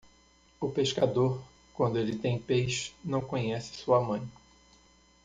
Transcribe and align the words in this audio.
O 0.59 0.67
pescador, 0.67 1.39
quando 1.75 1.99
ele 1.99 2.15
tem 2.17 2.39
peixe, 2.39 2.91
não 3.05 3.21
conhece 3.21 3.75
sua 3.75 4.01
mãe. 4.01 4.27